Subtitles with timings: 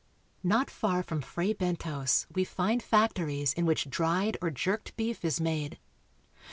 [0.41, 5.39] Not far from Fray Bentos we find factories in which dried or jerked beef is
[5.39, 5.77] made.